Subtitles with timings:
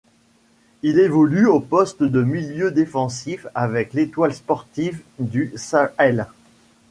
[0.81, 6.25] Il évolue au poste de milieu défensif avec l'Étoile sportive du Sahel.